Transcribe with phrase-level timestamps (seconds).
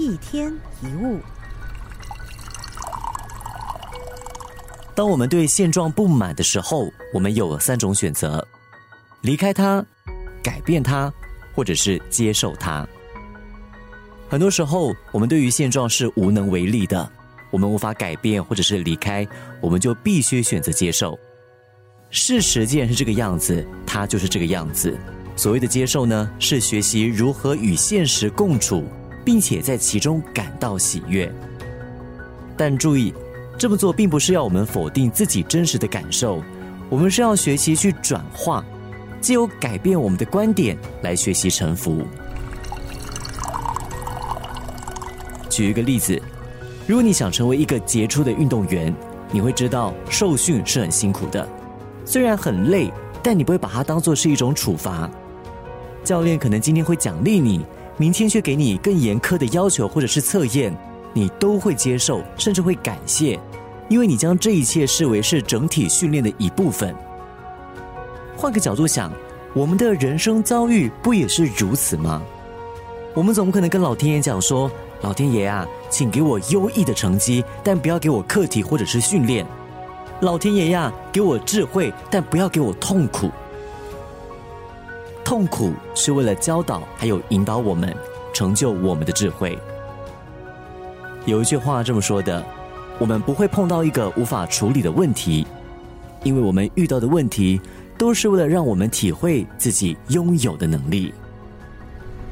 [0.00, 0.50] 一天
[0.82, 1.20] 一物。
[4.94, 8.46] 当我们对现状不满的时候，我们有三种选择：
[9.20, 9.84] 离开它、
[10.42, 11.12] 改变它，
[11.54, 12.88] 或者是接受它。
[14.26, 17.06] 很多时候，我们对于现状是无能为力的，
[17.50, 19.28] 我们无法改变或者是离开，
[19.60, 21.18] 我们就必须选择接受。
[22.08, 24.98] 事实既然是这个样子，它就是这个样子。
[25.36, 28.86] 所谓的接受呢，是学习如何与现实共处，
[29.30, 31.32] 并且在其中感到喜悦。
[32.56, 33.14] 但注意。
[33.56, 36.42] 这么做并不是要我们否定自己真实的感受，
[36.88, 38.64] 我们是要学习去转化，
[39.20, 42.02] 既有改变我们的观点来学习臣服。
[45.50, 46.18] 举一个例子，
[46.86, 48.94] 如果你想成为一个杰出的运动员，
[49.30, 51.46] 你会知道受训是很辛苦的，
[52.06, 52.90] 虽然很累，
[53.22, 55.06] 但你不会把它当做是一种处罚。
[56.02, 57.60] 教练可能今天会奖励你，
[58.00, 60.74] 明天却给你更严苛的要求或者是测验，
[61.12, 63.38] 你都会接受，甚至会感谢。
[63.90, 66.96] 因为你将这一切视为是整体训练的一部分。
[68.38, 69.12] 换个角度想，
[69.52, 72.22] 我们的人生遭遇不也是如此吗？
[73.12, 74.70] 我们总不可能跟老天爷讲说
[75.02, 79.44] ：“老天爷啊，请给我优异的成绩，但不要给我课题或者是训练。
[80.22, 83.30] 老天爷呀，给我智慧，但不要给我痛苦。
[85.30, 87.96] 痛苦是为了教导，还有引导我们，
[88.34, 89.56] 成就我们的智慧。”
[91.24, 92.44] 有一句话这么说的。
[92.98, 95.46] 我们不会碰到一个无法处理的问题，
[96.24, 97.60] 因为我们遇到的问题
[97.96, 101.14] 都是为了让我们体会自己拥有的能力。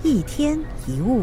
[0.03, 1.23] 一天一物。